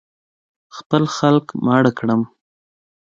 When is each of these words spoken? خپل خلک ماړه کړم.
خپل 0.77 1.03
خلک 1.15 1.45
ماړه 1.65 1.91
کړم. 1.99 2.21